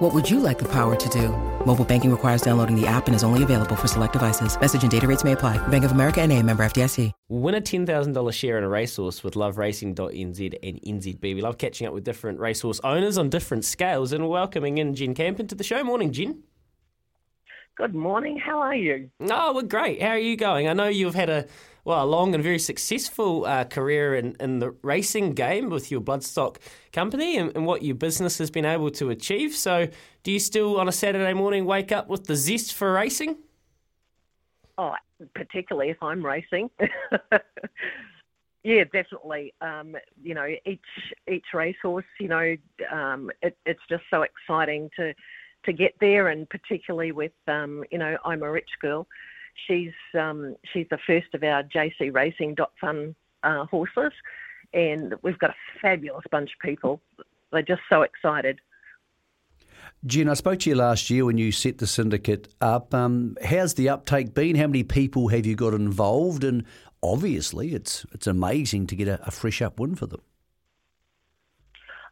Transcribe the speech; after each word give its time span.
What 0.00 0.14
would 0.14 0.30
you 0.30 0.40
like 0.40 0.58
the 0.58 0.68
power 0.68 0.96
to 0.96 1.08
do? 1.10 1.28
Mobile 1.66 1.84
banking 1.84 2.10
requires 2.10 2.40
downloading 2.40 2.74
the 2.74 2.86
app 2.86 3.06
and 3.06 3.14
is 3.14 3.22
only 3.22 3.42
available 3.42 3.76
for 3.76 3.86
select 3.86 4.14
devices. 4.14 4.58
Message 4.58 4.80
and 4.80 4.90
data 4.90 5.06
rates 5.06 5.24
may 5.24 5.32
apply. 5.32 5.58
Bank 5.68 5.84
of 5.84 5.92
America 5.92 6.22
and 6.22 6.32
a 6.32 6.42
member 6.42 6.64
FDIC. 6.64 7.12
Win 7.28 7.54
a 7.54 7.60
$10,000 7.60 8.32
share 8.32 8.56
in 8.56 8.64
a 8.64 8.68
racehorse 8.70 9.22
with 9.22 9.34
loveracing.nz 9.34 10.58
and 10.62 10.80
NZB. 10.80 11.22
We 11.22 11.42
love 11.42 11.58
catching 11.58 11.86
up 11.86 11.92
with 11.92 12.02
different 12.02 12.40
racehorse 12.40 12.80
owners 12.82 13.18
on 13.18 13.28
different 13.28 13.66
scales 13.66 14.14
and 14.14 14.26
welcoming 14.26 14.78
in 14.78 14.94
Jen 14.94 15.12
Campin 15.12 15.46
to 15.48 15.54
the 15.54 15.62
show. 15.62 15.84
Morning, 15.84 16.12
Jen. 16.12 16.44
Good 17.76 17.94
morning. 17.94 18.38
How 18.38 18.58
are 18.58 18.74
you? 18.74 19.10
Oh, 19.20 19.54
we're 19.54 19.62
great. 19.64 20.00
How 20.00 20.08
are 20.08 20.18
you 20.18 20.34
going? 20.34 20.66
I 20.66 20.72
know 20.72 20.88
you've 20.88 21.14
had 21.14 21.28
a 21.28 21.46
well, 21.84 22.04
a 22.04 22.06
long 22.06 22.34
and 22.34 22.42
very 22.42 22.58
successful 22.58 23.44
uh, 23.46 23.64
career 23.64 24.14
in, 24.14 24.36
in 24.40 24.58
the 24.58 24.70
racing 24.82 25.32
game 25.32 25.70
with 25.70 25.90
your 25.90 26.00
Bloodstock 26.00 26.56
company 26.92 27.36
and, 27.36 27.54
and, 27.56 27.66
what 27.66 27.82
your 27.82 27.94
business 27.94 28.38
has 28.38 28.50
been 28.50 28.64
able 28.64 28.90
to 28.90 29.10
achieve. 29.10 29.54
So, 29.54 29.88
do 30.22 30.32
you 30.32 30.38
still 30.38 30.78
on 30.78 30.88
a 30.88 30.92
Saturday 30.92 31.32
morning 31.32 31.64
wake 31.64 31.92
up 31.92 32.08
with 32.08 32.24
the 32.24 32.36
zest 32.36 32.74
for 32.74 32.92
racing? 32.92 33.36
Oh, 34.76 34.94
particularly 35.34 35.90
if 35.90 36.02
I'm 36.02 36.24
racing. 36.24 36.70
yeah, 38.64 38.84
definitely. 38.92 39.54
Um, 39.60 39.96
you 40.22 40.34
know, 40.34 40.46
each 40.66 40.80
each 41.30 41.44
racehorse, 41.52 42.04
you 42.18 42.28
know, 42.28 42.56
um, 42.90 43.30
it, 43.42 43.56
it's 43.66 43.82
just 43.88 44.04
so 44.10 44.22
exciting 44.22 44.90
to 44.96 45.14
to 45.64 45.72
get 45.72 45.94
there, 46.00 46.28
and 46.28 46.48
particularly 46.48 47.12
with, 47.12 47.32
um, 47.46 47.84
you 47.90 47.98
know, 47.98 48.16
I'm 48.24 48.42
a 48.42 48.50
rich 48.50 48.70
girl. 48.80 49.06
She's 49.66 49.92
um, 50.18 50.56
she's 50.72 50.86
the 50.90 50.98
first 51.06 51.34
of 51.34 51.42
our 51.42 51.62
JC 51.62 52.12
Racing 52.12 52.54
dot 52.54 52.72
Fun 52.80 53.14
uh, 53.42 53.66
horses, 53.66 54.12
and 54.72 55.14
we've 55.22 55.38
got 55.38 55.50
a 55.50 55.54
fabulous 55.80 56.24
bunch 56.30 56.50
of 56.52 56.66
people. 56.66 57.00
They're 57.52 57.62
just 57.62 57.82
so 57.88 58.02
excited. 58.02 58.60
Jen, 60.06 60.28
I 60.28 60.34
spoke 60.34 60.60
to 60.60 60.70
you 60.70 60.76
last 60.76 61.10
year 61.10 61.24
when 61.24 61.36
you 61.36 61.52
set 61.52 61.78
the 61.78 61.86
syndicate 61.86 62.48
up. 62.60 62.94
Um, 62.94 63.36
how's 63.44 63.74
the 63.74 63.88
uptake 63.90 64.34
been? 64.34 64.56
How 64.56 64.66
many 64.66 64.82
people 64.82 65.28
have 65.28 65.44
you 65.44 65.56
got 65.56 65.74
involved? 65.74 66.42
And 66.42 66.64
obviously, 67.02 67.74
it's 67.74 68.06
it's 68.12 68.26
amazing 68.26 68.86
to 68.88 68.96
get 68.96 69.08
a, 69.08 69.20
a 69.26 69.30
fresh 69.30 69.60
up 69.60 69.78
win 69.78 69.94
for 69.94 70.06
them. 70.06 70.22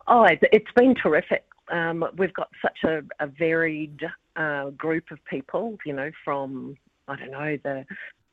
Oh, 0.06 0.26
it's 0.28 0.72
been 0.74 0.94
terrific. 0.94 1.44
Um, 1.70 2.04
we've 2.16 2.32
got 2.32 2.48
such 2.62 2.78
a, 2.84 3.02
a 3.20 3.26
varied 3.26 4.00
uh, 4.36 4.70
group 4.70 5.10
of 5.10 5.18
people, 5.26 5.76
you 5.84 5.92
know, 5.92 6.10
from 6.24 6.76
I 7.08 7.16
don't 7.16 7.30
know 7.30 7.58
the 7.62 7.84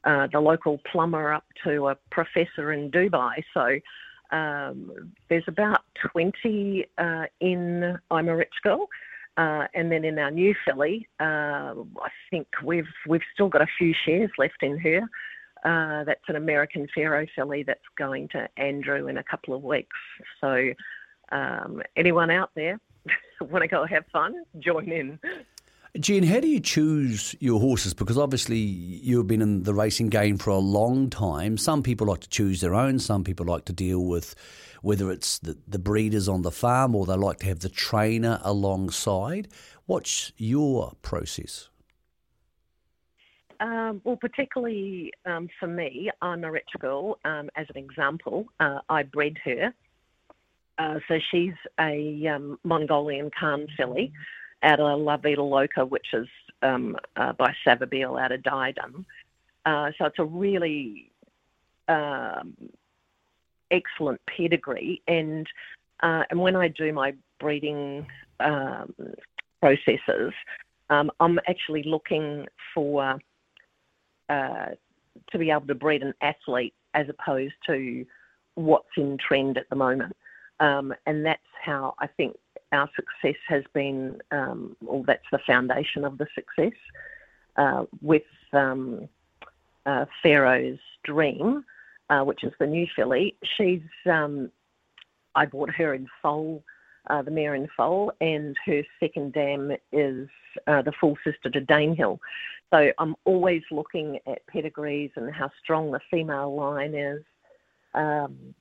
uh, 0.03 0.27
the 0.31 0.39
local 0.39 0.79
plumber 0.91 1.33
up 1.33 1.45
to 1.63 1.87
a 1.87 1.95
professor 2.11 2.71
in 2.71 2.91
Dubai. 2.91 3.43
So 3.53 3.79
um, 4.35 5.11
there's 5.29 5.43
about 5.47 5.81
20 6.11 6.85
uh, 6.97 7.25
in 7.39 7.97
I'm 8.11 8.29
a 8.29 8.35
Rich 8.35 8.53
Girl. 8.63 8.87
Uh, 9.37 9.67
and 9.73 9.91
then 9.91 10.05
in 10.05 10.17
our 10.17 10.31
new 10.31 10.55
filly, 10.65 11.07
uh, 11.19 11.73
I 11.73 12.09
think 12.31 12.47
we've 12.63 12.87
we've 13.07 13.21
still 13.33 13.49
got 13.49 13.61
a 13.61 13.67
few 13.77 13.93
shares 14.05 14.31
left 14.37 14.61
in 14.61 14.77
her. 14.79 15.01
Uh, 15.65 16.03
that's 16.05 16.23
an 16.29 16.35
American 16.35 16.87
Pharoah 16.93 17.25
filly 17.35 17.63
that's 17.63 17.81
going 17.97 18.29
to 18.29 18.47
Andrew 18.55 19.07
in 19.07 19.17
a 19.17 19.23
couple 19.23 19.53
of 19.53 19.63
weeks. 19.63 19.97
So 20.39 20.69
um, 21.31 21.81
anyone 21.97 22.29
out 22.29 22.51
there 22.55 22.79
want 23.41 23.63
to 23.63 23.67
go 23.67 23.85
have 23.85 24.05
fun, 24.13 24.43
join 24.59 24.89
in. 24.89 25.19
Jen, 25.99 26.23
how 26.23 26.41
do 26.41 26.47
you 26.47 26.59
choose 26.59 27.35
your 27.39 27.59
horses? 27.61 27.93
Because 27.93 28.17
obviously 28.17 28.57
you've 28.57 29.27
been 29.27 29.41
in 29.41 29.63
the 29.63 29.73
racing 29.73 30.09
game 30.09 30.37
for 30.37 30.49
a 30.49 30.57
long 30.57 31.09
time. 31.09 31.57
Some 31.57 31.83
people 31.83 32.07
like 32.07 32.19
to 32.21 32.29
choose 32.29 32.59
their 32.59 32.75
own. 32.75 32.99
Some 32.99 33.23
people 33.23 33.45
like 33.45 33.63
to 33.65 33.73
deal 33.73 34.03
with 34.03 34.35
whether 34.81 35.09
it's 35.09 35.39
the, 35.39 35.57
the 35.67 35.79
breeders 35.79 36.27
on 36.27 36.41
the 36.41 36.51
farm 36.51 36.95
or 36.95 37.05
they 37.05 37.13
like 37.13 37.39
to 37.39 37.45
have 37.45 37.59
the 37.59 37.69
trainer 37.69 38.41
alongside. 38.43 39.47
What's 39.85 40.33
your 40.35 40.93
process? 41.01 41.69
Um, 43.61 44.01
well, 44.03 44.17
particularly 44.17 45.13
um, 45.25 45.47
for 45.57 45.67
me, 45.67 46.11
I'm 46.21 46.43
a 46.43 46.51
rich 46.51 46.69
girl. 46.77 47.19
Um, 47.23 47.49
as 47.55 47.67
an 47.73 47.77
example, 47.77 48.47
uh, 48.59 48.79
I 48.89 49.03
bred 49.03 49.37
her. 49.45 49.73
Uh, 50.77 50.99
so 51.07 51.19
she's 51.31 51.53
a 51.79 52.27
um, 52.27 52.59
Mongolian 52.65 53.31
Khan 53.39 53.65
filly 53.77 54.11
out 54.65 54.79
of 54.79 54.99
La 54.99 55.17
Vida 55.17 55.41
Loca, 55.41 55.85
which 55.85 56.07
is 56.13 56.27
um, 56.61 56.97
uh, 57.15 57.33
by 57.33 57.53
Savabeel 57.65 58.21
out 58.21 58.31
of 58.31 58.43
Diadem. 58.43 59.05
Uh, 59.65 59.91
so 59.97 60.05
it's 60.05 60.19
a 60.19 60.25
really 60.25 61.11
um, 61.87 62.55
excellent 63.71 64.19
pedigree. 64.25 65.01
And 65.07 65.47
uh, 66.01 66.23
and 66.29 66.39
when 66.39 66.55
I 66.55 66.67
do 66.67 66.91
my 66.91 67.13
breeding 67.39 68.05
um, 68.39 68.93
processes, 69.61 70.33
um, 70.89 71.09
I'm 71.19 71.39
actually 71.47 71.83
looking 71.83 72.47
for 72.73 73.17
uh, 74.29 74.65
to 75.31 75.37
be 75.37 75.51
able 75.51 75.67
to 75.67 75.75
breed 75.75 76.03
an 76.03 76.13
athlete 76.21 76.73
as 76.93 77.07
opposed 77.09 77.53
to 77.67 78.05
what's 78.55 78.89
in 78.97 79.17
trend 79.17 79.57
at 79.57 79.69
the 79.69 79.75
moment. 79.75 80.15
Um, 80.59 80.93
and 81.05 81.25
that's 81.25 81.41
how 81.63 81.95
I 81.99 82.07
think 82.07 82.35
our 82.75 82.89
success 82.95 83.39
has 83.47 83.63
been, 83.73 84.21
um, 84.31 84.75
well, 84.81 85.03
that's 85.07 85.25
the 85.31 85.39
foundation 85.39 86.05
of 86.05 86.17
the 86.17 86.27
success. 86.35 86.77
Uh, 87.55 87.85
with 88.01 88.23
um, 88.53 89.07
uh, 89.85 90.05
Pharoah's 90.21 90.79
Dream, 91.03 91.63
uh, 92.09 92.21
which 92.23 92.43
is 92.43 92.53
the 92.59 92.67
new 92.67 92.85
filly, 92.95 93.35
she's, 93.55 93.81
um, 94.05 94.51
I 95.33 95.45
bought 95.45 95.71
her 95.71 95.93
in 95.93 96.07
foal, 96.21 96.63
uh, 97.09 97.21
the 97.21 97.31
mare 97.31 97.55
in 97.55 97.67
foal, 97.77 98.11
and 98.19 98.57
her 98.65 98.83
second 98.99 99.33
dam 99.33 99.71
is 99.91 100.27
uh, 100.67 100.81
the 100.81 100.91
full 100.99 101.17
sister 101.23 101.49
to 101.49 101.61
Danehill. 101.61 102.19
So 102.71 102.91
I'm 102.97 103.15
always 103.25 103.63
looking 103.71 104.19
at 104.27 104.45
pedigrees 104.47 105.11
and 105.15 105.33
how 105.33 105.49
strong 105.63 105.91
the 105.91 106.01
female 106.11 106.53
line 106.55 106.93
is. 106.93 107.23
Um, 107.93 108.53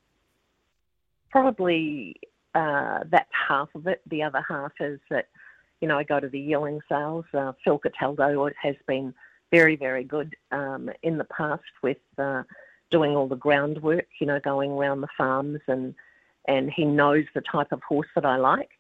probably 1.31 2.17
uh, 2.55 3.01
that's 3.11 3.31
half 3.49 3.69
of 3.75 3.87
it. 3.87 4.01
The 4.09 4.23
other 4.23 4.45
half 4.49 4.73
is 4.81 5.01
that, 5.11 5.29
you 5.81 5.89
know, 5.89 5.99
I 5.99 6.05
go 6.05 6.21
to 6.21 6.29
the 6.29 6.41
yearling 6.41 6.81
sales. 6.89 7.25
Uh, 7.33 7.53
Phil 7.63 7.79
Cataldo 7.79 8.49
has 8.61 8.77
been 8.87 9.15
very, 9.51 9.77
very 9.77 10.05
good 10.05 10.35
um, 10.53 10.91
in 11.03 11.19
the 11.19 11.25
past 11.25 11.63
with 11.83 11.99
uh, 12.19 12.43
doing 12.91 13.17
all 13.17 13.29
the 13.29 13.37
groundwork, 13.37 14.07
you 14.21 14.27
know, 14.27 14.41
going 14.41 14.71
around 14.71 15.01
the 15.01 15.09
farms 15.17 15.61
and 15.67 15.95
and 16.47 16.71
he 16.71 16.85
knows 16.85 17.25
the 17.35 17.41
type 17.41 17.73
of 17.73 17.83
horse 17.83 18.09
that 18.15 18.27
I 18.27 18.37
like. 18.37 18.71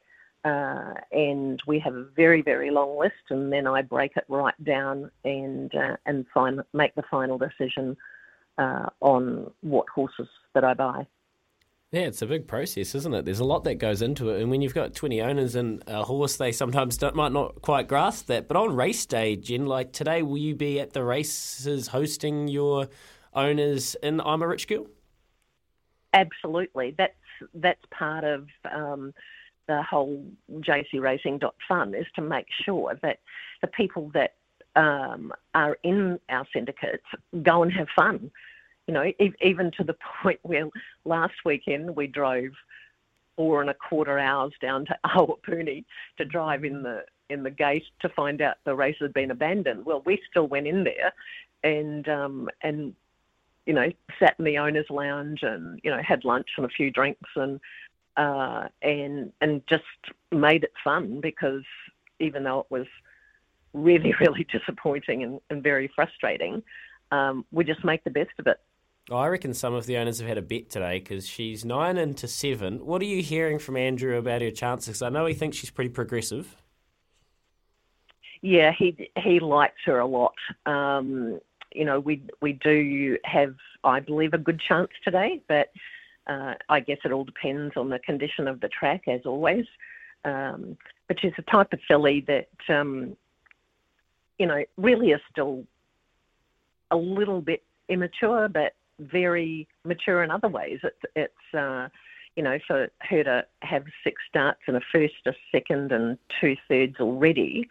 Uh, 0.44 0.92
and 1.12 1.62
we 1.66 1.78
have 1.78 1.94
a 1.94 2.04
very, 2.14 2.42
very 2.42 2.70
long 2.70 2.98
list, 2.98 3.30
and 3.30 3.50
then 3.50 3.66
I 3.66 3.80
break 3.80 4.12
it 4.16 4.24
right 4.28 4.62
down 4.62 5.10
and 5.24 5.74
uh, 5.74 5.96
and 6.04 6.26
make 6.74 6.94
the 6.94 7.02
final 7.10 7.38
decision 7.38 7.96
uh, 8.58 8.90
on 9.00 9.50
what 9.62 9.88
horses 9.88 10.28
that 10.52 10.62
I 10.62 10.74
buy. 10.74 11.06
Yeah, 11.94 12.06
it's 12.06 12.22
a 12.22 12.26
big 12.26 12.48
process, 12.48 12.96
isn't 12.96 13.14
it? 13.14 13.24
There's 13.24 13.38
a 13.38 13.44
lot 13.44 13.62
that 13.64 13.76
goes 13.76 14.02
into 14.02 14.30
it, 14.30 14.42
and 14.42 14.50
when 14.50 14.60
you've 14.60 14.74
got 14.74 14.96
20 14.96 15.22
owners 15.22 15.54
and 15.54 15.80
a 15.86 16.02
horse, 16.02 16.36
they 16.36 16.50
sometimes 16.50 17.00
might 17.14 17.30
not 17.30 17.62
quite 17.62 17.86
grasp 17.86 18.26
that. 18.26 18.48
But 18.48 18.56
on 18.56 18.74
race 18.74 19.06
day, 19.06 19.36
Jen, 19.36 19.66
like 19.66 19.92
today, 19.92 20.22
will 20.22 20.38
you 20.38 20.56
be 20.56 20.80
at 20.80 20.92
the 20.92 21.04
races 21.04 21.86
hosting 21.86 22.48
your 22.48 22.88
owners 23.32 23.94
in 24.02 24.20
I'm 24.20 24.42
a 24.42 24.48
Rich 24.48 24.66
Girl? 24.66 24.88
Absolutely, 26.12 26.96
that's 26.98 27.14
that's 27.54 27.82
part 27.96 28.24
of 28.24 28.48
um, 28.74 29.14
the 29.68 29.80
whole 29.88 30.24
JC 30.50 31.00
Racing 31.00 31.40
Fun 31.68 31.94
is 31.94 32.06
to 32.16 32.22
make 32.22 32.46
sure 32.64 32.98
that 33.02 33.20
the 33.60 33.68
people 33.68 34.10
that 34.14 34.34
um, 34.74 35.32
are 35.54 35.78
in 35.84 36.18
our 36.28 36.44
syndicates 36.52 37.04
go 37.44 37.62
and 37.62 37.72
have 37.72 37.86
fun 37.94 38.32
you 38.86 38.94
know, 38.94 39.12
even 39.40 39.70
to 39.72 39.84
the 39.84 39.96
point 40.22 40.40
where 40.42 40.68
last 41.04 41.34
weekend 41.44 41.96
we 41.96 42.06
drove 42.06 42.52
four 43.36 43.60
and 43.60 43.70
a 43.70 43.74
quarter 43.74 44.18
hours 44.18 44.52
down 44.60 44.84
to 44.86 44.96
Awapuni 45.06 45.84
to 46.18 46.24
drive 46.24 46.64
in 46.64 46.82
the 46.82 47.04
in 47.30 47.42
the 47.42 47.50
gate 47.50 47.84
to 48.00 48.08
find 48.10 48.42
out 48.42 48.56
the 48.64 48.74
race 48.74 48.96
had 49.00 49.14
been 49.14 49.30
abandoned. 49.30 49.86
Well, 49.86 50.02
we 50.04 50.20
still 50.30 50.46
went 50.46 50.66
in 50.66 50.84
there, 50.84 51.12
and 51.62 52.08
um, 52.08 52.48
and 52.62 52.94
you 53.66 53.72
know 53.72 53.90
sat 54.18 54.34
in 54.38 54.44
the 54.44 54.58
owners' 54.58 54.90
lounge 54.90 55.42
and 55.42 55.80
you 55.82 55.90
know 55.90 56.02
had 56.02 56.24
lunch 56.24 56.48
and 56.56 56.66
a 56.66 56.70
few 56.70 56.90
drinks 56.90 57.30
and 57.36 57.60
uh, 58.16 58.68
and 58.82 59.32
and 59.40 59.62
just 59.66 59.84
made 60.30 60.64
it 60.64 60.72
fun 60.82 61.20
because 61.20 61.64
even 62.20 62.44
though 62.44 62.60
it 62.60 62.66
was 62.70 62.86
really 63.72 64.14
really 64.20 64.46
disappointing 64.52 65.22
and, 65.22 65.40
and 65.50 65.62
very 65.62 65.90
frustrating, 65.94 66.62
um, 67.10 67.44
we 67.52 67.64
just 67.64 67.84
make 67.84 68.04
the 68.04 68.10
best 68.10 68.32
of 68.38 68.46
it 68.46 68.60
I 69.10 69.26
reckon 69.26 69.52
some 69.52 69.74
of 69.74 69.84
the 69.84 69.98
owners 69.98 70.18
have 70.18 70.28
had 70.28 70.38
a 70.38 70.42
bet 70.42 70.70
today 70.70 70.98
because 70.98 71.28
she's 71.28 71.62
nine 71.64 71.98
into 71.98 72.26
seven. 72.26 72.86
What 72.86 73.02
are 73.02 73.06
you 73.06 73.22
hearing 73.22 73.58
from 73.58 73.76
Andrew 73.76 74.16
about 74.16 74.40
her 74.40 74.50
chances? 74.50 75.02
I 75.02 75.10
know 75.10 75.26
he 75.26 75.34
thinks 75.34 75.58
she's 75.58 75.70
pretty 75.70 75.90
progressive. 75.90 76.56
Yeah, 78.40 78.72
he 78.72 79.10
he 79.18 79.40
likes 79.40 79.80
her 79.84 79.98
a 79.98 80.06
lot. 80.06 80.34
Um, 80.64 81.38
you 81.74 81.84
know, 81.84 82.00
we 82.00 82.22
we 82.40 82.54
do 82.54 83.18
have, 83.24 83.54
I 83.82 84.00
believe, 84.00 84.32
a 84.32 84.38
good 84.38 84.60
chance 84.60 84.90
today, 85.02 85.42
but 85.48 85.70
uh, 86.26 86.54
I 86.70 86.80
guess 86.80 86.98
it 87.04 87.12
all 87.12 87.24
depends 87.24 87.76
on 87.76 87.90
the 87.90 87.98
condition 87.98 88.48
of 88.48 88.60
the 88.60 88.68
track, 88.68 89.06
as 89.06 89.20
always. 89.26 89.66
Um, 90.24 90.78
but 91.08 91.20
she's 91.20 91.32
a 91.36 91.42
type 91.42 91.74
of 91.74 91.80
filly 91.86 92.24
that, 92.26 92.48
um, 92.70 93.14
you 94.38 94.46
know, 94.46 94.64
really 94.78 95.10
is 95.10 95.20
still 95.30 95.64
a 96.90 96.96
little 96.96 97.42
bit 97.42 97.62
immature, 97.88 98.48
but 98.48 98.74
very 98.98 99.68
mature 99.84 100.22
in 100.22 100.30
other 100.30 100.48
ways. 100.48 100.80
It's, 100.82 101.12
it's 101.16 101.54
uh, 101.54 101.88
you 102.36 102.42
know, 102.42 102.58
for 102.66 102.88
her 103.00 103.24
to 103.24 103.44
have 103.62 103.84
six 104.02 104.20
starts 104.28 104.60
and 104.66 104.76
a 104.76 104.80
first, 104.92 105.14
a 105.26 105.32
second, 105.52 105.92
and 105.92 106.18
two 106.40 106.56
thirds 106.68 106.96
already, 107.00 107.68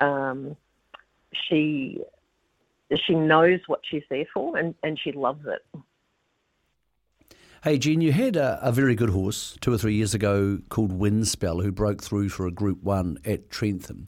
um, 0.00 0.56
she 1.32 2.00
she 3.06 3.14
knows 3.14 3.60
what 3.66 3.80
she's 3.88 4.04
there 4.08 4.24
for, 4.32 4.56
and, 4.56 4.74
and 4.82 4.98
she 4.98 5.12
loves 5.12 5.44
it. 5.46 5.82
Hey, 7.62 7.76
Jean, 7.76 8.00
you 8.00 8.12
had 8.12 8.36
a, 8.36 8.58
a, 8.62 8.72
very 8.72 8.94
good 8.94 9.10
horse 9.10 9.58
two 9.60 9.72
or 9.72 9.78
three 9.78 9.94
years 9.94 10.14
ago 10.14 10.60
called 10.68 10.92
Windspell 10.92 11.62
who 11.62 11.72
broke 11.72 12.02
through 12.02 12.28
for 12.28 12.46
a 12.46 12.52
Group 12.52 12.82
1 12.82 13.18
at 13.24 13.50
Trentham. 13.50 14.06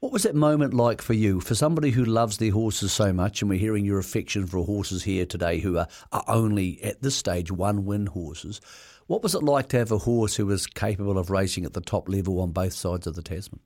What 0.00 0.12
was 0.12 0.22
that 0.22 0.34
moment 0.34 0.72
like 0.72 1.02
for 1.02 1.12
you? 1.12 1.40
For 1.40 1.54
somebody 1.54 1.90
who 1.90 2.06
loves 2.06 2.38
their 2.38 2.52
horses 2.52 2.90
so 2.90 3.12
much, 3.12 3.42
and 3.42 3.50
we're 3.50 3.58
hearing 3.58 3.84
your 3.84 3.98
affection 3.98 4.46
for 4.46 4.64
horses 4.64 5.02
here 5.02 5.26
today 5.26 5.58
who 5.58 5.76
are, 5.76 5.88
are 6.10 6.24
only 6.26 6.82
at 6.82 7.02
this 7.02 7.14
stage 7.14 7.52
one 7.52 7.84
win 7.84 8.06
horses, 8.06 8.62
what 9.08 9.22
was 9.22 9.34
it 9.34 9.42
like 9.42 9.68
to 9.68 9.78
have 9.78 9.92
a 9.92 9.98
horse 9.98 10.36
who 10.36 10.46
was 10.46 10.66
capable 10.66 11.18
of 11.18 11.28
racing 11.28 11.66
at 11.66 11.74
the 11.74 11.82
top 11.82 12.08
level 12.08 12.40
on 12.40 12.50
both 12.50 12.72
sides 12.72 13.06
of 13.06 13.14
the 13.14 13.20
Tasman? 13.20 13.60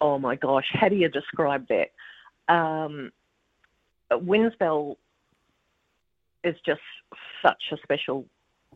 Oh 0.00 0.18
my 0.18 0.34
gosh, 0.34 0.66
how 0.72 0.88
do 0.88 0.96
you 0.96 1.08
describe 1.08 1.68
that? 1.68 2.52
Um, 2.52 3.12
Windspell 4.10 4.96
is 6.42 6.56
just 6.66 6.80
such 7.42 7.62
a 7.70 7.76
special 7.84 8.26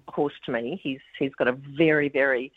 horse 0.06 0.34
to 0.46 0.52
me. 0.52 0.80
He's 0.80 1.00
he's 1.18 1.34
got 1.34 1.48
a 1.48 1.58
very 1.76 2.08
very 2.08 2.52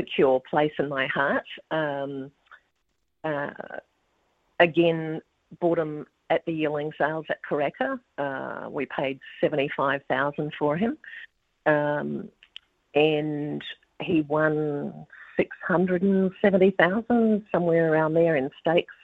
secure 0.00 0.40
place 0.48 0.72
in 0.78 0.88
my 0.88 1.06
heart. 1.06 1.46
Um, 1.70 2.30
uh, 3.24 3.50
again, 4.60 5.20
bought 5.60 5.78
him 5.78 6.06
at 6.30 6.44
the 6.44 6.52
yearling 6.52 6.92
sales 6.98 7.26
at 7.28 7.38
Karaka. 7.48 7.98
Uh, 8.18 8.68
we 8.70 8.86
paid 8.86 9.20
seventy 9.40 9.70
five 9.76 10.02
thousand 10.08 10.52
for 10.58 10.76
him, 10.76 10.98
um, 11.66 12.28
and 12.94 13.62
he 14.00 14.22
won 14.22 15.06
six 15.36 15.56
hundred 15.66 16.02
and 16.02 16.30
seventy 16.42 16.70
thousand 16.72 17.44
somewhere 17.52 17.92
around 17.92 18.14
there 18.14 18.36
in 18.36 18.50
stakes. 18.60 18.94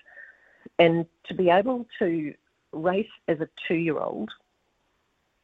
And 0.78 1.06
to 1.24 1.34
be 1.34 1.50
able 1.50 1.86
to 1.98 2.34
race 2.72 3.06
as 3.28 3.40
a 3.40 3.48
two 3.68 3.74
year 3.74 3.98
old 3.98 4.30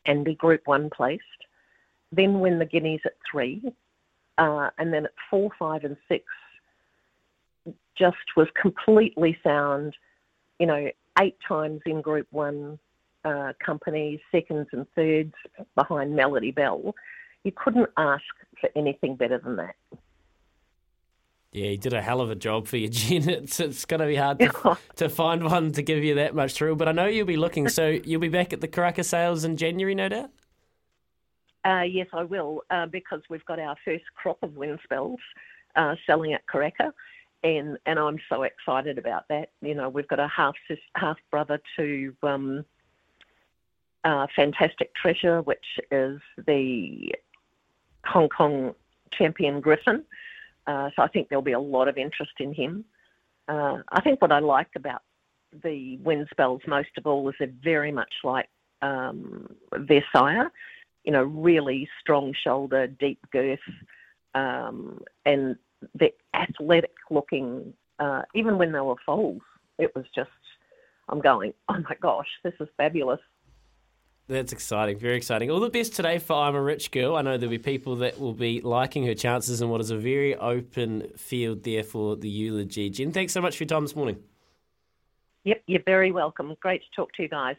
and 0.07 0.25
be 0.25 0.35
Group 0.35 0.63
One 0.65 0.91
placed, 0.91 1.23
then 2.13 2.41
win 2.41 2.59
the 2.59 2.65
Guineas 2.65 3.03
at 3.05 3.15
three, 3.31 3.63
uh, 4.39 4.71
and 4.79 4.93
then 4.93 5.05
at 5.05 5.13
four, 5.31 5.51
five, 5.59 5.85
and 5.85 5.97
six 6.09 6.25
just 7.97 8.17
was 8.37 8.49
completely 8.61 9.37
sound. 9.43 9.95
You 10.59 10.67
know, 10.67 10.91
eight 11.21 11.37
times 11.47 11.81
in 11.87 12.01
Group 12.01 12.27
One 12.31 12.79
uh, 13.25 13.53
companies, 13.65 14.21
seconds 14.33 14.69
and 14.73 14.87
thirds 14.95 15.35
behind 15.75 16.15
Melody 16.15 16.51
Belle. 16.51 16.95
You 17.45 17.53
couldn't 17.53 17.89
ask 17.97 18.25
for 18.61 18.71
anything 18.77 19.17
better 19.17 19.39
than 19.39 19.57
that. 19.57 19.75
Yeah, 21.53 21.71
he 21.71 21.77
did 21.77 21.95
a 21.95 22.03
hell 22.03 22.21
of 22.21 22.31
a 22.31 22.35
job 22.35 22.67
for 22.67 22.77
you, 22.77 22.89
Jen. 22.89 23.29
It's, 23.29 23.59
it's 23.59 23.85
going 23.85 24.01
to 24.01 24.07
be 24.07 24.17
hard 24.17 24.39
to, 24.41 24.79
to 24.97 25.09
find 25.09 25.45
one 25.45 25.73
to 25.73 25.83
give 25.83 26.05
you 26.05 26.17
that 26.17 26.35
much 26.35 26.55
thrill, 26.55 26.77
but 26.77 26.89
I 26.89 26.93
know 26.93 27.07
you'll 27.07 27.27
be 27.27 27.37
looking. 27.37 27.69
So 27.69 27.89
you'll 27.89 28.21
be 28.21 28.29
back 28.29 28.53
at 28.53 28.61
the 28.61 28.69
Karaka 28.69 29.05
sales 29.05 29.45
in 29.45 29.57
January, 29.57 29.95
no 29.95 30.09
doubt? 30.09 30.31
Uh, 31.65 31.83
yes, 31.83 32.07
I 32.13 32.25
will, 32.25 32.63
uh, 32.71 32.87
because 32.87 33.23
we've 33.29 33.45
got 33.45 33.59
our 33.59 33.77
first 33.85 34.05
crop 34.15 34.39
of 34.43 34.51
Windspells 34.53 35.19
uh, 35.77 35.95
selling 36.07 36.33
at 36.35 36.43
Karaka 36.47 36.93
and 37.43 37.79
and 37.87 37.99
I'm 37.99 38.19
so 38.29 38.43
excited 38.43 38.99
about 38.99 39.25
that. 39.29 39.51
You 39.61 39.75
know, 39.75 39.89
we've 39.89 40.09
got 40.09 40.19
a 40.19 40.29
half 40.29 40.55
half 40.97 41.17
brother 41.31 41.61
to 41.77 42.15
um, 42.23 42.65
uh, 44.05 44.27
Fantastic 44.35 44.95
Treasure, 44.95 45.43
which 45.43 45.65
is 45.91 46.21
the 46.47 47.15
Hong 48.05 48.29
Kong 48.29 48.75
champion 49.13 49.61
Griffin. 49.61 50.05
Uh, 50.67 50.91
so 50.95 51.03
I 51.03 51.09
think 51.09 51.29
there'll 51.29 51.43
be 51.43 51.53
a 51.53 51.61
lot 51.61 51.89
of 51.89 51.97
interest 51.97 52.33
in 52.41 52.53
him. 52.53 52.85
Uh, 53.49 53.79
I 53.91 54.03
think 54.03 54.21
what 54.21 54.33
I 54.33 54.41
like 54.41 54.69
about 54.77 55.03
the 55.63 55.99
Windspells 56.03 56.61
most 56.67 56.91
of 56.99 57.07
all 57.07 57.29
is 57.29 57.35
they're 57.39 57.51
very 57.63 57.91
much 57.91 58.13
like 58.23 58.49
um, 58.83 59.55
their 59.89 60.05
sire. 60.15 60.51
You 61.05 61.13
know, 61.13 61.23
really 61.23 61.89
strong 62.01 62.35
shoulder, 62.45 62.87
deep 62.87 63.19
girth, 63.33 63.59
um, 64.35 65.01
and 65.25 65.57
the 65.95 66.13
athletic 66.35 66.95
looking, 67.11 67.73
uh, 67.99 68.23
even 68.35 68.59
when 68.59 68.73
they 68.73 68.81
were 68.81 68.97
foals, 69.05 69.43
it 69.79 69.95
was 69.95 70.05
just, 70.15 70.31
I'm 71.09 71.21
going, 71.21 71.55
oh 71.69 71.79
my 71.79 71.97
gosh, 72.01 72.29
this 72.43 72.55
is 72.61 72.69
fabulous. 72.77 73.21
That's 74.29 74.53
exciting, 74.53 74.99
very 74.99 75.17
exciting. 75.17 75.51
All 75.51 75.59
the 75.59 75.71
best 75.71 75.95
today 75.95 76.19
for 76.19 76.35
I'm 76.35 76.55
a 76.55 76.61
Rich 76.61 76.91
Girl. 76.91 77.17
I 77.17 77.23
know 77.23 77.39
there'll 77.39 77.51
be 77.51 77.57
people 77.57 77.97
that 77.97 78.21
will 78.21 78.35
be 78.35 78.61
liking 78.61 79.07
her 79.07 79.15
chances 79.15 79.63
in 79.63 79.71
what 79.71 79.81
is 79.81 79.91
a 79.91 79.97
very 79.97 80.37
open 80.37 81.09
field 81.17 81.63
there 81.63 81.83
for 81.83 82.15
the 82.15 82.29
eulogy. 82.29 82.91
Jen, 82.91 83.11
thanks 83.11 83.33
so 83.33 83.41
much 83.41 83.57
for 83.57 83.65
your 83.65 83.69
time 83.69 83.85
this 83.85 83.97
morning. 83.97 84.19
Yep, 85.45 85.63
you're 85.67 85.83
very 85.83 86.13
welcome. 86.13 86.55
Great 86.61 86.83
to 86.83 86.89
talk 86.95 87.11
to 87.15 87.23
you 87.23 87.29
guys. 87.31 87.57